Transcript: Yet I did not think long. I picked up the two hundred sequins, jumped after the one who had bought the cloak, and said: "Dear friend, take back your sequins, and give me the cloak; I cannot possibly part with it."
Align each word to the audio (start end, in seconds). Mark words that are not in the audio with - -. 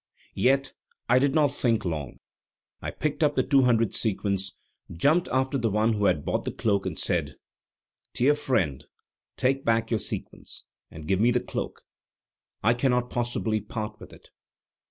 Yet 0.33 0.73
I 1.07 1.19
did 1.19 1.35
not 1.35 1.51
think 1.51 1.85
long. 1.85 2.17
I 2.81 2.89
picked 2.89 3.23
up 3.23 3.35
the 3.35 3.43
two 3.43 3.65
hundred 3.65 3.93
sequins, 3.93 4.55
jumped 4.91 5.27
after 5.31 5.59
the 5.59 5.69
one 5.69 5.93
who 5.93 6.05
had 6.05 6.25
bought 6.25 6.43
the 6.43 6.51
cloak, 6.51 6.87
and 6.87 6.97
said: 6.97 7.35
"Dear 8.15 8.33
friend, 8.33 8.83
take 9.37 9.63
back 9.63 9.91
your 9.91 9.99
sequins, 9.99 10.63
and 10.89 11.07
give 11.07 11.19
me 11.21 11.29
the 11.29 11.39
cloak; 11.39 11.83
I 12.63 12.73
cannot 12.73 13.11
possibly 13.11 13.61
part 13.61 13.99
with 13.99 14.11
it." 14.11 14.31